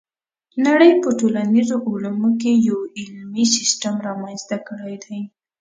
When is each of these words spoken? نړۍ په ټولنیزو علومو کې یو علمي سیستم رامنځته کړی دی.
نړۍ 0.65 0.91
په 1.03 1.09
ټولنیزو 1.19 1.75
علومو 1.89 2.29
کې 2.41 2.51
یو 2.67 2.79
علمي 2.99 3.45
سیستم 3.55 3.95
رامنځته 4.07 4.57
کړی 4.67 4.95
دی. 5.05 5.19